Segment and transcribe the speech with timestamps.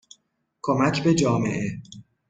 [0.61, 1.81] کمک به جامعه